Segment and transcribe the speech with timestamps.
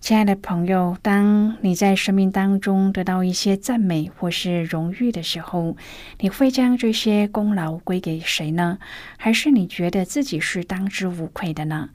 [0.00, 5.76] 亲爱的朋友，当你在生命当中得到一些赞美或是荣誉的时候，
[6.20, 8.78] 你会将这些功劳归给谁呢？
[9.18, 11.90] 还是你觉得自己是当之无愧的呢？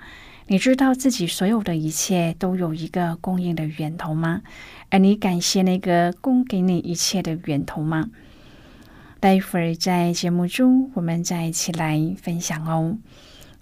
[0.47, 4.41] 你知道自己所有的一切都有一个供应的源头吗？
[4.89, 8.09] 而你感谢那个供给你一切的源头吗？
[9.21, 12.97] 待会儿在节目中，我们再一起来分享哦。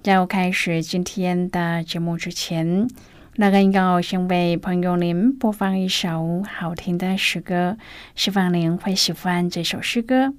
[0.02, 2.88] 在开始今天的节目之前。
[3.36, 7.78] 那个应该我先为朋友您播放一首好听的诗歌，
[8.14, 10.34] 希望您会喜欢这首诗歌。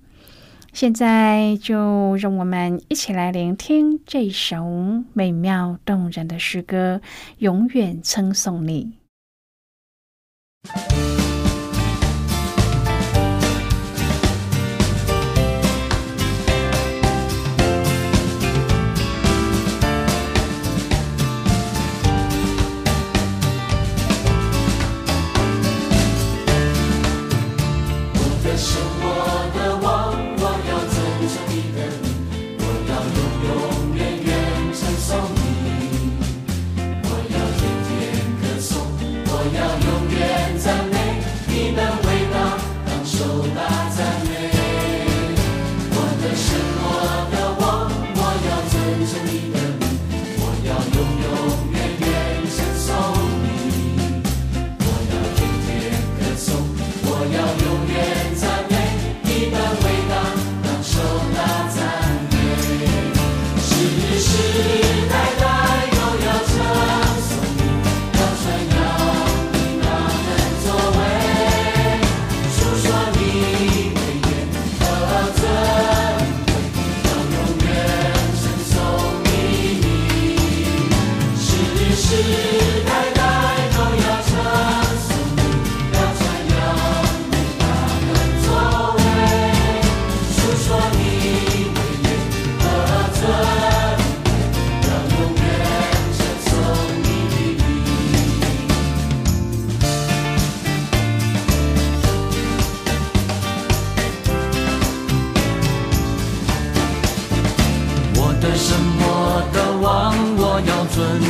[0.72, 4.64] 现在就让我们一起来聆听这首
[5.12, 7.00] 美妙动人的诗歌，
[7.38, 8.92] 永远称颂你。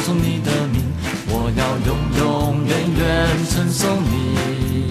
[0.05, 0.83] 颂你的名，
[1.29, 3.03] 我要永永远远
[3.49, 4.91] 称颂你，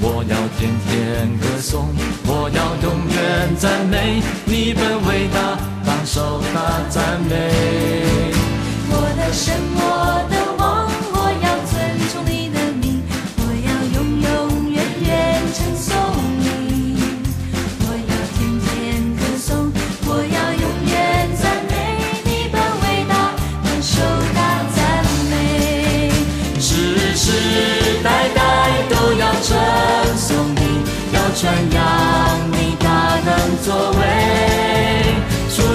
[0.00, 1.90] 我要天天歌颂，
[2.24, 7.32] 我要永远赞美你的伟大，当受他赞美。
[8.88, 9.30] 我的，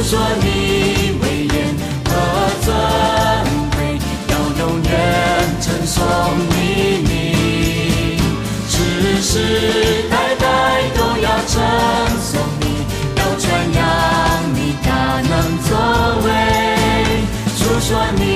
[0.09, 1.53] 说你威严
[2.05, 2.09] 和
[2.63, 2.67] 尊
[3.75, 3.99] 贵，
[4.29, 4.89] 要永远
[5.59, 5.99] 称颂
[6.47, 6.55] 你
[7.03, 7.11] 名，
[8.69, 8.75] 世
[9.21, 9.27] 世
[10.09, 10.45] 代代
[10.95, 11.51] 都要称
[12.21, 12.63] 颂你，
[13.17, 13.83] 要传扬
[14.55, 14.89] 你大
[15.27, 15.31] 能
[15.67, 15.69] 作
[16.23, 16.27] 为，
[17.59, 18.26] 主说你。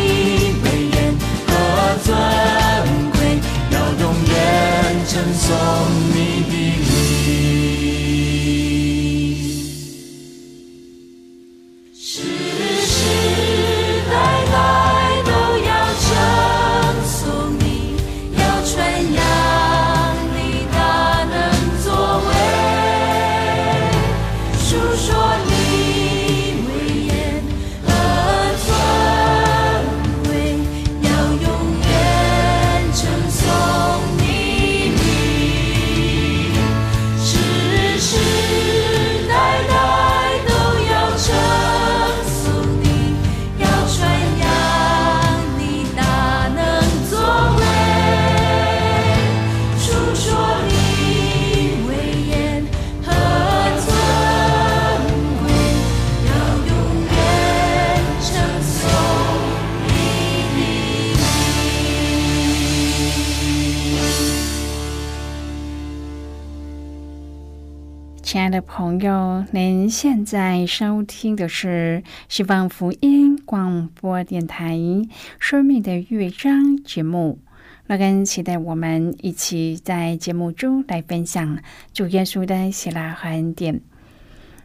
[68.31, 74.78] 亲爱的朋友，您现在收听的是希望福音广播电台
[75.38, 77.39] 《生命的乐章》节目。
[77.88, 81.60] 乐根期待我们一起在节目中来分享
[81.92, 83.81] 主耶稣的喜乐和恩典。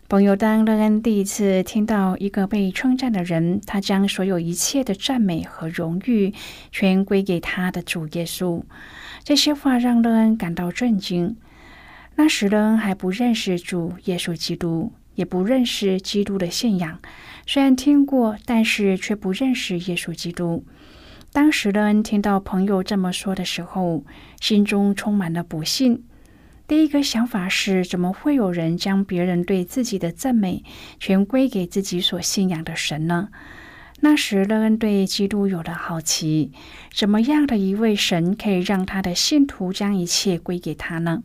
[0.08, 6.32] 朋友，当乐恩第一次听到一个被称赞的人，他将所有一切的赞美和荣誉
[6.70, 8.62] 全归给他的主耶稣，
[9.24, 11.36] 这些话让乐恩感到震惊。
[12.16, 16.98] 那时人还不认识主耶稣基督，也不认识基督的信仰。
[17.46, 20.64] 虽然听过，但是却不认识耶稣基督。
[21.32, 24.04] 当时人听到朋友这么说的时候，
[24.40, 26.04] 心中充满了不信。
[26.66, 30.64] 第一个想法是：怎么会有人将别人对自己的赞美
[30.98, 33.28] 全归给自己所信仰的神呢？
[34.00, 36.50] 那时人对基督有了好奇：
[36.92, 41.22] 怎么样的一位神可以让他的信徒将一切归给他呢？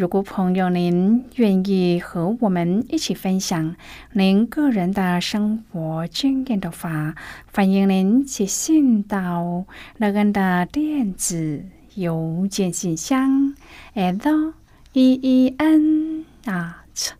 [0.00, 3.76] 如果朋友您愿意和我们一起分享
[4.14, 7.14] 您个人的生活经验的话，
[7.52, 9.66] 欢迎您写信到
[9.98, 11.66] 乐恩的电子
[11.96, 13.54] 邮件信箱
[13.92, 14.54] ：l
[14.94, 17.10] e e n at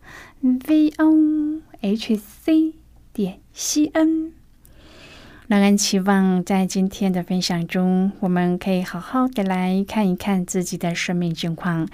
[0.41, 2.73] v o h c
[3.13, 4.31] 点 c n。
[5.45, 11.87] 乐恩期望在今天的分享中，我们可以好好的来看一看自己的生命境况。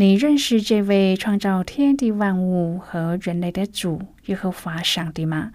[0.00, 5.50] 你认识这位创造天地万物和人类的主耶和华上帝吗？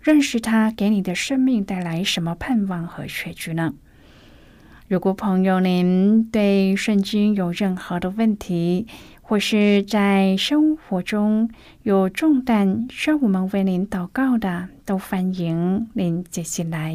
[0.00, 3.74] 认识他给你的生命带来什么盼望和结局呢？
[4.86, 8.86] 如果朋友您对圣经有任何的问题，
[9.20, 11.50] 或是在生活中
[11.82, 16.94] 有重担需要我们为您祷告的，都欢迎您接起来。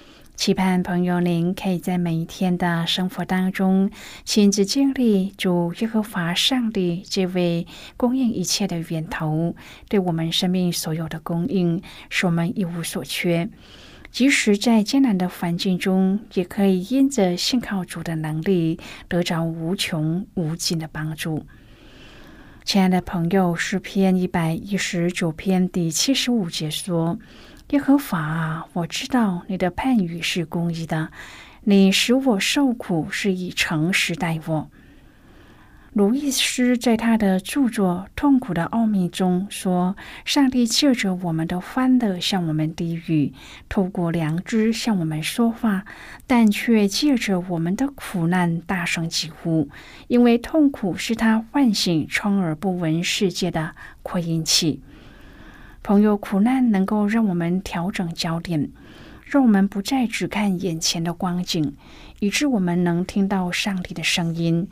[0.41, 3.91] 期盼朋友，您可以在每一天的生活当中
[4.25, 9.55] 亲自经历主耶和华上帝这位供应一切的源头，
[9.87, 13.47] 对我们生命所有的供应，使我们一无所缺。
[14.09, 21.45] 即使在艰难的环境中，也可以因着信靠主的能力，得着无穷无尽的帮助。
[22.63, 27.19] 亲爱的朋友，诗篇一百一十九篇第七十五节说。
[27.71, 31.09] 耶和华，我知道你的判语是公义的，
[31.63, 34.69] 你使我受苦是以诚实待我。
[35.93, 43.33] 鲁易斯在他的著作《痛苦的奥秘》中说：“上帝借着我们的欢乐向我们低语，
[43.69, 45.85] 透过良知向我们说话，
[46.27, 49.69] 但却借着我们的苦难大声疾呼，
[50.09, 54.81] 因为痛苦是他唤醒充耳不闻世界的扩音器。”
[55.83, 58.69] 朋友，苦难能够让我们调整焦点，
[59.25, 61.75] 让我们不再只看眼前的光景，
[62.19, 64.69] 以致我们能听到上帝的声音，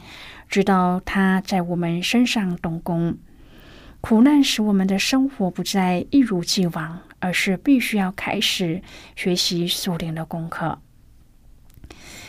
[0.48, 3.18] 知道他在我们身上动工。
[4.01, 8.84] 苦难使我们的生活不再一如既往，而是必须要开始
[9.16, 10.80] 学习属灵的功课。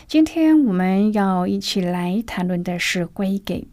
[0.07, 3.67] 今天我们要一起来谈论的是归给。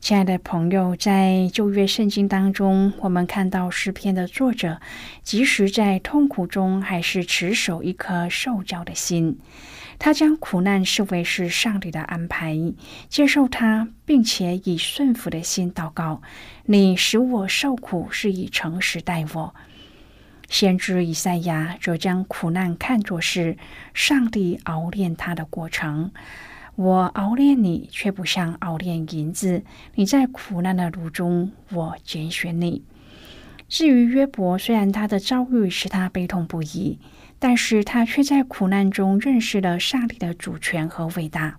[0.00, 4.80] 亲爱的朋友，在旧约圣经当中，我们看到诗篇的作者，
[5.22, 9.38] 即使在痛苦中，还是持守一颗受教的心。
[9.98, 12.56] 他将苦难视为是上帝的安排，
[13.08, 16.22] 接受他，并且以顺服的心祷告
[16.66, 19.54] ：“你使我受苦，是以诚实待我。”
[20.48, 23.58] 先知以赛亚则将苦难看作是
[23.92, 26.12] 上帝熬炼他的过程。
[26.78, 29.64] 我熬炼你，却不像熬炼银子。
[29.96, 32.84] 你在苦难的炉中，我拣选你。
[33.68, 37.00] 至于约伯，虽然他的遭遇使他悲痛不已，
[37.40, 41.58] 但是他却在苦难中认识了上帝的主权和伟大。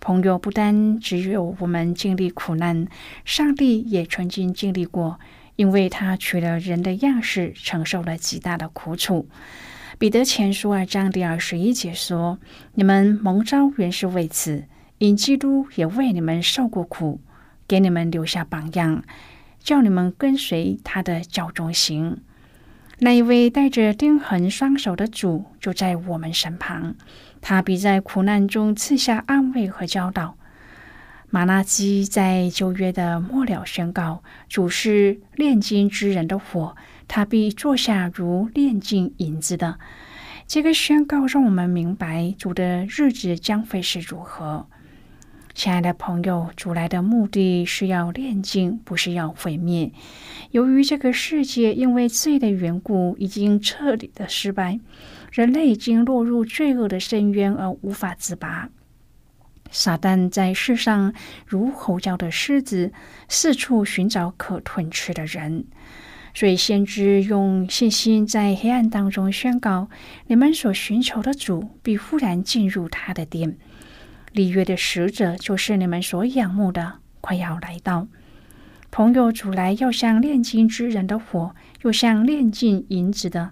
[0.00, 2.88] 朋友，不单只有我们经历苦难，
[3.26, 5.20] 上帝也曾经经历过，
[5.56, 9.28] 因为他取了人的样式，承受了极大的苦楚。
[9.98, 12.38] 彼得前书二章第二十一节说
[12.74, 14.62] ：“你们蒙召原是为此，
[14.98, 17.20] 因基督也为你们受过苦，
[17.66, 19.02] 给你们留下榜样，
[19.58, 22.18] 叫你们跟随他的脚中行。
[23.00, 26.94] 那一位带着钉痕双手的主就在我们身旁，
[27.40, 30.36] 他必在苦难中赐下安慰和教导。”
[31.30, 36.74] 马拉基在旧约的末了宣告：“主是炼金之人的火。”
[37.06, 39.78] 他必坐下如炼金银子的。
[40.46, 44.66] 这个宣告让我们明白主的日子将会是如何。
[45.54, 49.92] 亲爱的朋友，主来的目的是要炼净，不是要毁灭。
[50.50, 54.80] 由于这个世界因为罪的缘故已经彻底的失败，
[55.32, 58.70] 人类已经落入罪恶的深渊而无法自拔。
[59.70, 61.12] 撒旦在世上
[61.46, 62.92] 如吼叫的狮子，
[63.28, 65.64] 四处寻找可吞吃的人。
[66.34, 69.88] 所以先知用信心在黑暗当中宣告：
[70.26, 73.56] 你们所寻求的主必忽然进入他的殿。
[74.32, 78.06] 立约的使者就是你们所仰慕的，快要来到。
[78.90, 83.50] 朋友主来，要像炼金之人的火，又像炼金银子的。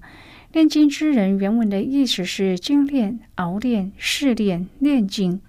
[0.53, 5.41] 炼金之人原文的意思是精炼、熬炼、试炼、炼金。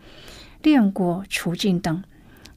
[0.67, 2.03] 炼过、除尽等，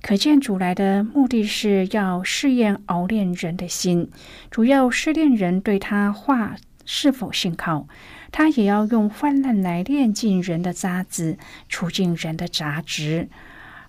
[0.03, 4.11] 可见主来的目的是要试验熬炼人的心，
[4.51, 7.87] 主要试炼人对他话是否信靠。
[8.33, 11.39] 他也要用患难来炼尽人的渣子，
[11.69, 13.29] 除尽人的杂质。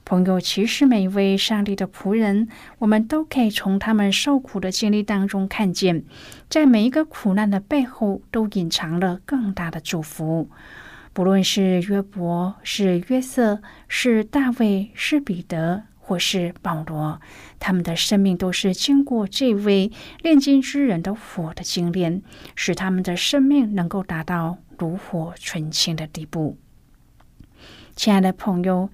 [0.05, 2.47] 朋友，其实每一位上帝的仆人，
[2.77, 6.03] 我们都可以从他们受苦的经历当中看见，
[6.47, 10.47] 在每一个苦难的背后，都隐藏了更大的祝福。
[11.13, 17.19] 不论是约伯，是约瑟，是大卫，是彼得，或是保罗，
[17.59, 19.91] 他们的生命都是经过这位
[20.21, 22.21] 炼金之人的火的精炼，
[22.55, 26.57] 使他们的生命能够达到炉火纯青的地步。
[27.93, 28.89] 亲爱的朋友，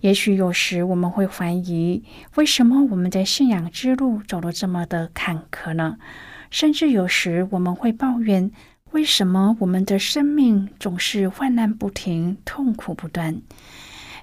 [0.00, 2.02] 也许有时我们会怀疑，
[2.34, 5.96] 为什么我们的信仰之路走得这么的坎坷呢？
[6.50, 8.50] 甚至有时我们会抱怨。
[8.92, 13.40] 为什么我们的生命总是患难不停、痛苦不断？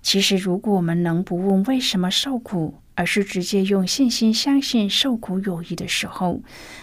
[0.03, 6.41] 其实，如果我们能不问为什么受苦，而是直接用信心相信受苦有益的时候，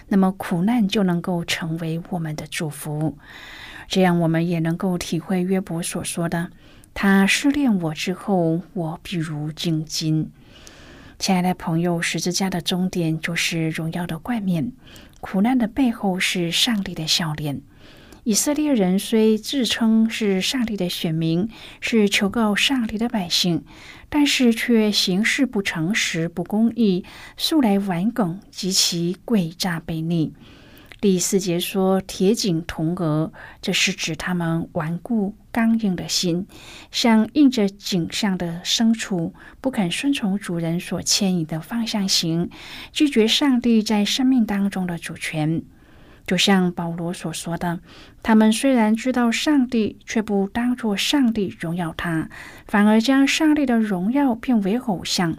[0.09, 3.17] 那么苦难就能够成为我们的祝福。
[3.87, 6.51] 这样，我们也能够体会约伯所说的
[6.93, 10.33] ：“他试炼我之后，我必如精金。”
[11.21, 14.73] 亲爱的朋友，十字架的终点就是荣耀的冠冕，
[15.21, 17.63] 苦难的背后是上帝的笑脸。
[18.27, 21.49] 以色列人虽自称是上帝的选民，
[21.81, 23.63] 是求告上帝的百姓，
[24.09, 27.05] 但是却行事不诚实、不公义，
[27.37, 30.33] 素来顽梗，极其诡诈悖逆。
[31.01, 36.49] 第四节说：“铁颈铜额”，这是指他们顽固刚硬的心，
[36.91, 42.51] 像印着颈上的牲畜，不肯顺从主人所牵引的方向行，
[42.93, 45.63] 拒绝上帝在生命当中的主权。
[46.27, 47.79] 就像保罗所说的，
[48.21, 52.29] 他们虽然知道上帝，却不当作上帝荣耀他，
[52.67, 55.39] 反而将上帝的荣耀变为偶像。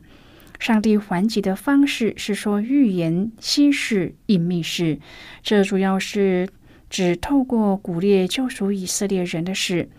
[0.60, 5.00] 上帝还击的方式是说预言、心事、隐秘事，
[5.44, 6.48] 这主要是
[6.90, 9.90] 指透过鼓励救赎以色列人的事。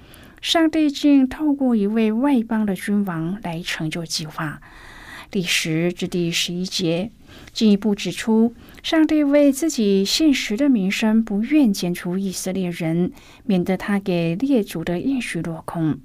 [0.40, 4.62] 上帝竟透过一位外邦的君王来成就计划。
[5.30, 7.10] 第十至第十一节
[7.52, 8.54] 进一步指出。
[8.82, 13.12] 上帝为自己现实的名声，不愿剪除以色列人，
[13.44, 15.98] 免得他给列祖的应许落空。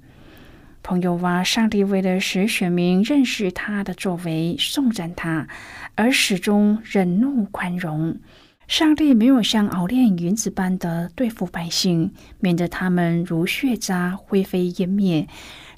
[0.82, 5.48] 朋友啊，上帝为了使选民认识他的作为，颂赞他，
[5.94, 8.18] 而始终忍怒宽容。
[8.66, 15.28] 上帝没有像熬炼云子般的对付百姓，免得他们如血渣灰飞烟灭。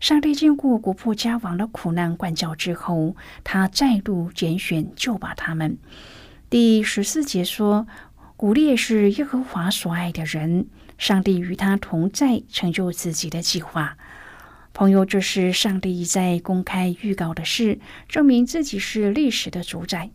[0.01, 5.79] 上帝经过国破家亡的苦难管教之后，他再度拣选救拔他们。
[6.49, 7.89] 第十四节说
[8.37, 13.97] ：“古列是耶和华所爱的人，上帝与他同在，成就自己的计划。”
[14.73, 20.11] 朋友，这是上帝在公开预告的事，证明自己是历史的主宰。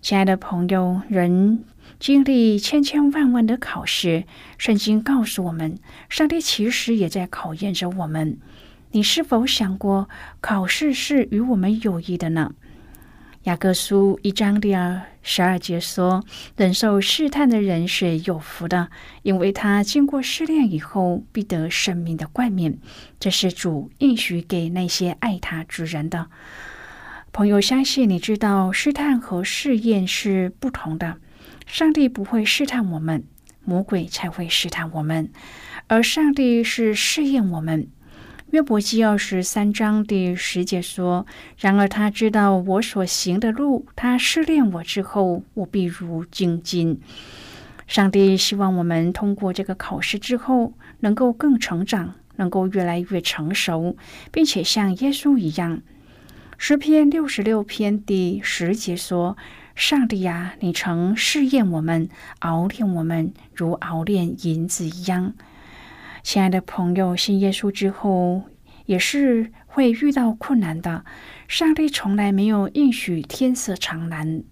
[0.00, 1.64] 亲爱的朋友，人
[2.00, 4.24] 经历千千万万的考试，
[4.58, 8.36] 圣经告诉我们，上帝其实也在考验着我们。
[8.90, 10.08] 你是否想过，
[10.40, 12.54] 考试是与我们有益的呢？
[13.44, 16.22] 雅各书一章第二十二节说
[16.58, 18.90] ：“忍受试探的人是有福的，
[19.22, 22.78] 因为他经过试炼以后，必得生命的冠冕。
[23.18, 26.26] 这是主应许给那些爱他之人的
[27.32, 27.58] 朋友。
[27.58, 31.16] 相信你知道，试探和试验是不同的。
[31.66, 33.24] 上帝不会试探我们，
[33.64, 35.32] 魔鬼才会试探我们，
[35.86, 37.88] 而上帝是试验我们。”
[38.50, 41.24] 约伯记二十三章第十节说
[41.56, 47.00] ：“然而他知道我所行的路，他试炼我之后，我必如精金。”
[47.86, 53.96] 上帝希望我们通过这个考试之后，能够更成长，能够越来越成熟，
[54.32, 55.80] 并且像耶稣一样。
[56.58, 59.36] 诗篇六十六篇第十节说
[59.76, 62.08] ：“上帝呀，你曾试验我们，
[62.40, 65.34] 熬炼我们，如熬炼银子一样。”
[66.22, 68.42] 亲爱的朋友，信耶稣之后，
[68.86, 71.04] 也是会遇到困难的。
[71.48, 74.42] 上帝从来没有应许天色常蓝。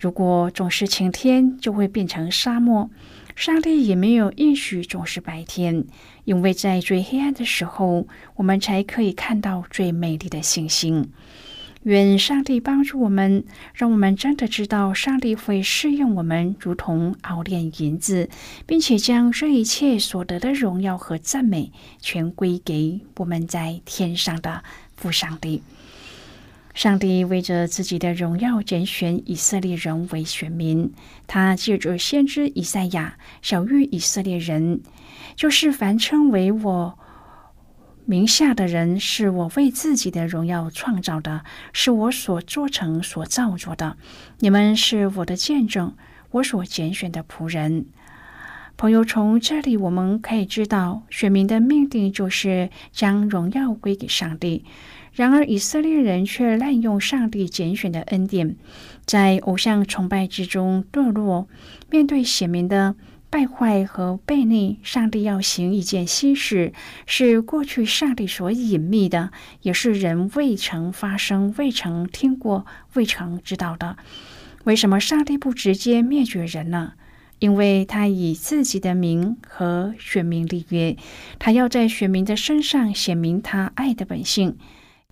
[0.00, 2.90] 如果总是晴天，就会变成沙漠。
[3.34, 5.84] 上帝也没有应许总是白天，
[6.24, 11.10] 因为在最黑暗的时候，我们才可以看到最美丽的星星。
[11.84, 18.28] 愿上帝帮助我们，让我们真的知道上帝会试用我们，如同熬炼银子，
[18.66, 24.62] 并且将这一切所得的荣耀和赞美，全归给我们在天上的
[24.96, 25.62] 父上帝。
[26.74, 30.92] 上帝为着自己的荣耀拣选以色列人为选民，
[31.26, 34.80] 他借着先知以赛亚小谕以色列人，
[35.34, 36.98] 就是凡称为我。
[38.08, 43.98] 名下的人是我为自己的荣耀创造的，是我所做成、所造作的。
[44.38, 45.94] 你们是我的见证，
[46.30, 47.84] 我所拣选的仆人。
[48.78, 54.64] 朋友，从这里我们可以知道，选民的命定就是将荣耀归给上帝。
[55.12, 58.56] 然而，以色列人却滥用上帝拣选的恩典，
[59.04, 61.46] 在偶像崇拜之中堕落。
[61.90, 62.94] 面对显明的。
[63.30, 66.72] 败坏和悖逆，上帝要行一件新事，
[67.06, 69.30] 是过去上帝所隐秘的，
[69.62, 72.64] 也是人未曾发生、未曾听过、
[72.94, 73.96] 未曾知道的。
[74.64, 76.94] 为什么上帝不直接灭绝人呢？
[77.38, 80.96] 因为他以自己的名和选民立约，
[81.38, 84.56] 他要在选民的身上显明他爱的本性。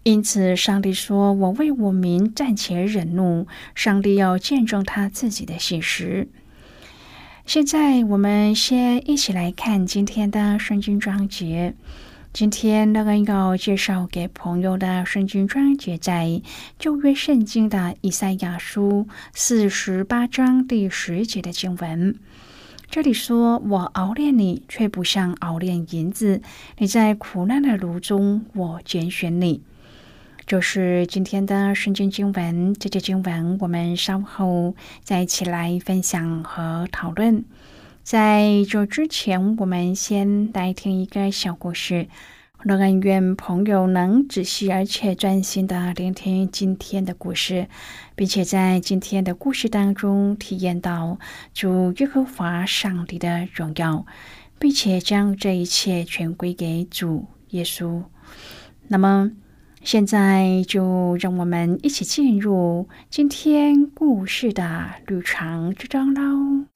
[0.03, 6.29] 因此，上帝说：“我为我民暂且忍怒。”上帝要见证他自己的信实。
[7.47, 11.77] 现在我们先一起来看今天的圣经章节。
[12.33, 16.43] 今天那个要介绍给朋友的圣经章节，在
[16.77, 22.19] 旧约圣经的以赛亚书四十八章第十节的经文。
[22.91, 26.41] 这里说：“我熬炼你，却不像熬炼银子；
[26.79, 29.63] 你在苦难的炉中，我拣选你。”
[30.47, 37.45] 就是今天的圣经经文，这节经文我们稍后再一起来分享和讨论。
[38.05, 42.07] 在这之前，我们先来听一个小故事。
[42.59, 47.67] 我愿朋友能仔细而且专心的聆听今天的故事，
[48.15, 51.19] 并且在今天的故事当中体验到
[51.55, 54.07] 主耶和华上帝的荣耀，
[54.61, 58.05] 并且将这一切全归给主耶稣。
[58.87, 59.33] 那么。
[59.87, 66.67] 现在就让我们一起进入今天故事的旅程之中喽。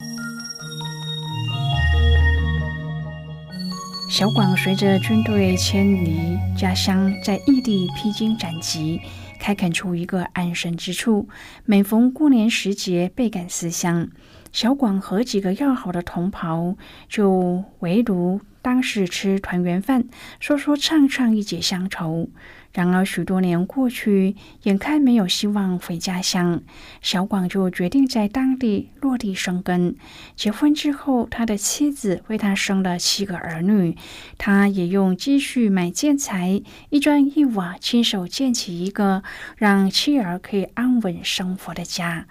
[4.08, 9.00] 小广随着军队迁离家乡，在异地披荆斩棘，
[9.40, 11.28] 开垦出一个安身之处。
[11.64, 14.08] 每逢过年时节，倍感思乡。
[14.52, 16.76] 小广和几个要好的同袍
[17.08, 18.40] 就围炉。
[18.62, 20.04] 当时吃团圆饭，
[20.38, 22.28] 说说唱唱，一解乡愁。
[22.72, 26.62] 然而许多年过去，眼看没有希望回家乡，
[27.02, 29.96] 小广就决定在当地落地生根。
[30.36, 33.96] 结婚之后，他的妻子为他生了七个儿女，
[34.38, 39.24] 他也用积蓄买建材，一砖一瓦，亲手建起一个
[39.56, 42.26] 让妻儿可以安稳生活的家。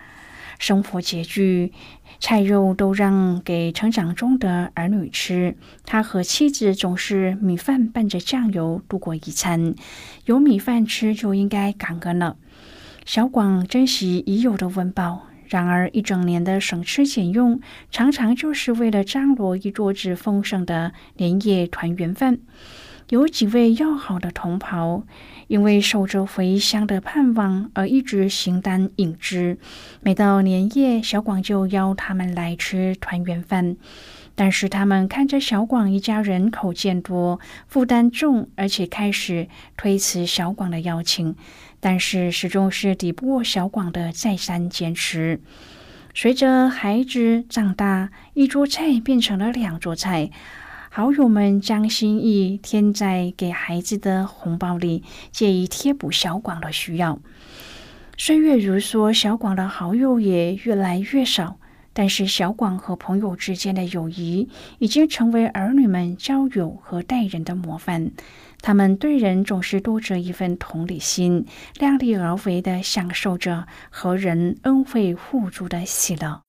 [0.58, 1.72] 生活拮据。
[2.20, 5.56] 菜肉都让给成长中的儿女吃，
[5.86, 9.74] 他和妻子总是米饭拌着酱油度过一餐。
[10.26, 12.36] 有米饭吃就应该感恩了。
[13.06, 22.40] 小广珍惜已有的温饱，然而一整年的省吃俭用，常常就是为了张罗一桌子丰盛的年夜团圆饭。
[23.10, 25.04] 有几位要好的同袍，
[25.48, 29.58] 因为守着回乡的盼望而一直形单影只。
[30.02, 33.78] 每到年夜，小广就邀他们来吃团圆饭。
[34.36, 41.36] 但是他们看着小广一家人口见多，负担重，而且开始推辞小广的邀请。
[41.80, 45.42] 但是始终是抵不过小广的再三坚持。
[46.14, 50.30] 随着孩子长大，一桌菜变成了两桌菜。
[50.92, 57.20] 好友们将心意添在给孩子的红包里，借以贴补小广的需要。
[58.18, 61.58] 岁月如梭，小广的好友也越来越少。
[61.92, 64.48] 但是，小广和朋友之间的友谊
[64.78, 68.12] 已经成为儿女们交友和待人的模范。
[68.62, 71.46] 他们对人总是多着一份同理心，
[71.78, 76.49] 量力而为的享受着和人恩惠互助的喜乐。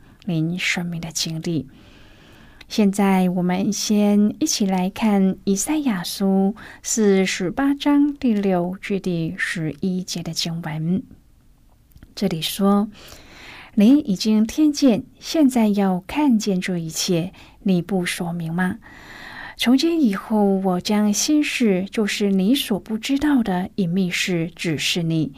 [0.25, 1.67] 您生命的经历。
[2.67, 11.03] 现在，我们先一起来看以赛亚书四十八章第六至第十一节的经文。
[12.15, 12.89] 这里说。
[13.75, 17.31] 你已经听见，现在要看见这一切，
[17.63, 18.79] 你不说明吗？
[19.55, 25.31] 从今以后，我将心事，就是你所不知道的隐秘事，指示你。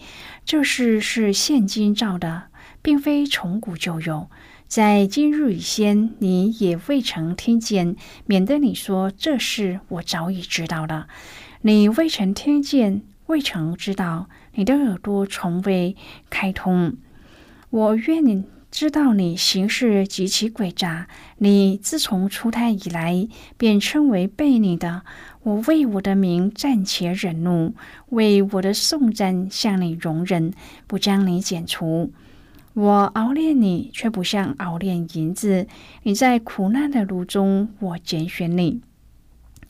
[0.43, 2.45] 这事是现今造的，
[2.81, 4.31] 并非从古就有。
[4.75, 11.05] 在今日以先，你也未曾听见，免得你说这事我早已知道了。
[11.61, 15.95] 你未曾听见，未曾知道，你的耳朵从未
[16.31, 16.95] 开通。
[17.69, 21.07] 我愿你知道，你行事极其诡诈。
[21.37, 23.27] 你自从出胎以来，
[23.59, 25.03] 便称为悖逆的。
[25.43, 27.75] 我为我的名暂且忍怒，
[28.09, 30.51] 为我的颂赞向你容忍，
[30.87, 32.11] 不将你剪除。
[32.73, 35.67] 我熬炼你，却不像熬炼银子。
[36.01, 38.81] 你在苦难的炉中，我拣选你。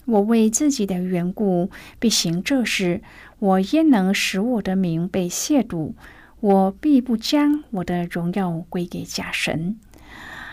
[0.06, 3.02] 我为自己的缘故必行这事。
[3.40, 5.94] 我焉能使我的名被亵渎？
[6.40, 9.78] 我必不将我的荣耀归给假神。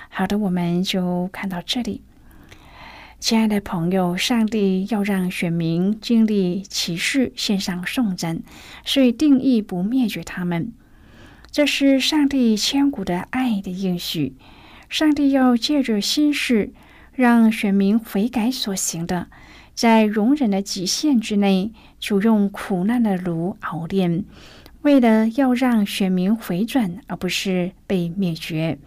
[0.08, 2.02] 好的，我们就看到这里。
[3.20, 8.42] 亲爱的朋友，上帝要让选民经历启示，献上颂赞，
[8.84, 10.72] 所以定义不灭绝他们。
[11.52, 14.36] 这是上帝千古的爱的应许。
[14.88, 16.72] 上帝要借着心事，
[17.12, 19.28] 让选民悔改所行的，
[19.74, 24.24] 在容忍的极限之内，就用苦难的炉熬炼。
[24.82, 28.78] 为了要让选民回转，而不是被灭绝，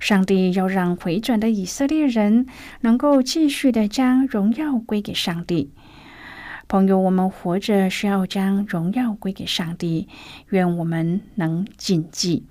[0.00, 2.46] 上帝要让回转的以色列人
[2.80, 5.70] 能够继续的将荣耀归给上帝。
[6.68, 10.06] 朋友，我们活着需要将荣耀归给上帝，
[10.50, 12.44] 愿我们能谨记。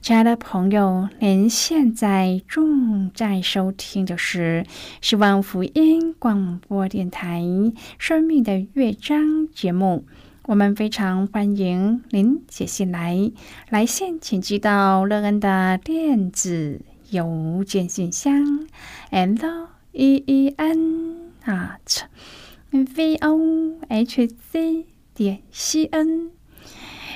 [0.00, 4.64] 亲爱的朋友，您现在正在收听的是
[5.02, 7.42] 希望福音广播电台
[7.98, 10.06] 《生命的乐章》节目。
[10.44, 13.30] 我们非常欢迎您写信来，
[13.68, 18.66] 来信请寄到乐恩的电子邮件信箱
[19.10, 22.02] ，l e e n at
[22.72, 23.38] v o
[23.86, 26.30] h c 点 c n。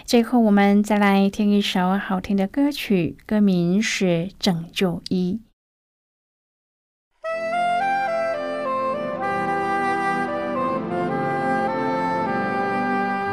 [0.05, 4.05] 最后，我们再来听一首好听的歌曲，歌名是
[4.39, 5.41] 《拯救一》。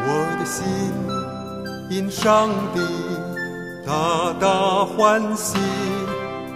[0.06, 0.66] 我的心
[1.90, 2.80] 因上帝
[3.86, 5.58] 大大欢喜，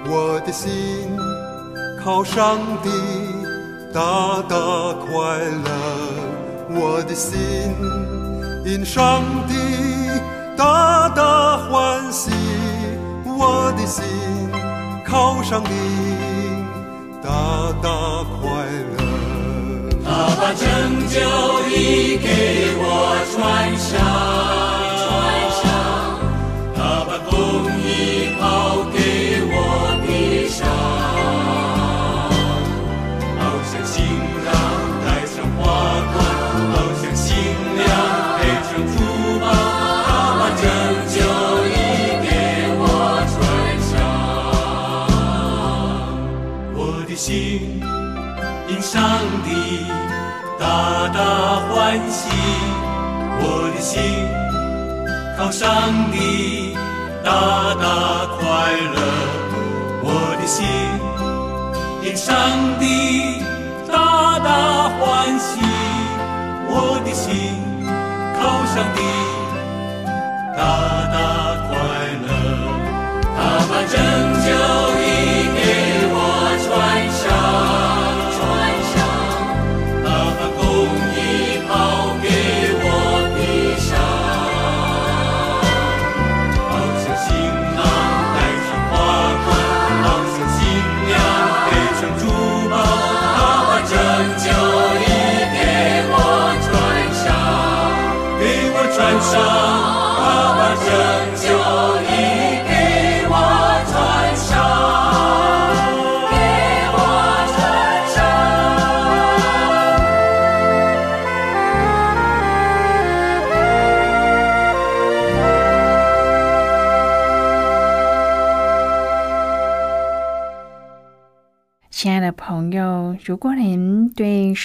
[0.05, 0.71] 我的心
[1.99, 2.89] 靠上帝
[3.97, 4.03] 大
[4.47, 4.55] 大
[5.09, 5.69] 快乐，
[6.69, 7.33] 我的心
[8.63, 9.55] 因上帝
[10.55, 12.29] 大大欢喜，
[13.25, 14.05] 我的心
[15.03, 15.71] 靠上帝
[17.23, 17.89] 大大
[18.39, 18.45] 快
[18.93, 18.97] 乐。
[20.05, 20.67] 他把拯
[21.09, 21.17] 救
[21.67, 22.85] 衣给我
[23.33, 23.35] 穿
[23.79, 23.97] 上，
[26.75, 27.33] 他把公
[27.81, 28.26] 义
[55.47, 55.71] 靠上
[56.11, 56.75] 帝，
[57.23, 57.31] 大
[57.75, 58.43] 大快
[58.93, 58.99] 乐，
[60.03, 60.67] 我的心
[62.03, 62.35] 因上
[62.81, 63.39] 帝
[63.89, 65.61] 大大欢喜，
[66.67, 67.31] 我的心
[68.37, 68.99] 靠上帝，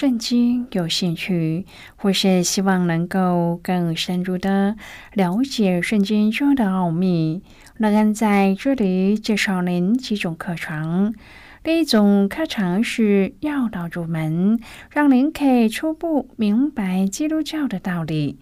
[0.03, 4.75] 圣经有兴趣，或是希望能够更深入的
[5.13, 7.41] 了解圣经中的奥秘，
[7.77, 11.15] 乐恩在这里介绍您几种课程。
[11.63, 14.59] 第一种课程是要道入门，
[14.91, 18.39] 让您可以初步明白基督教的道理。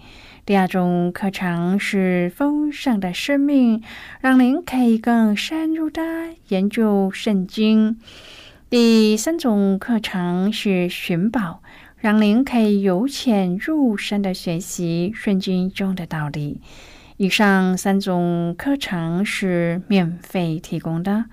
[0.48, 3.84] 第二种课程是丰盛的生命，
[4.20, 6.02] 让您可以更深入的
[6.48, 8.00] 研究圣经。
[8.72, 11.62] 第三种课程是寻宝，
[11.98, 16.62] 让您可以由浅入深的学习圣经中的道理。
[17.18, 21.26] 以上三种课程是免费提供的。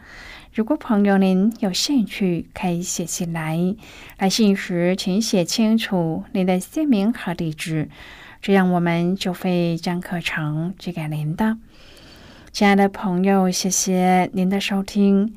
[0.53, 3.77] 如果朋友您有兴趣，可以写信来。
[4.19, 7.89] 来信时请写清楚您的姓名和地址，
[8.43, 11.57] 这样我们就会将课程寄给您的。
[12.51, 15.37] 亲爱的朋友，谢谢您的收听。